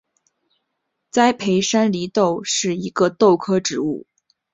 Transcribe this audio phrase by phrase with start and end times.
[1.11, 4.07] 栽培山黧豆是一种豆科植物。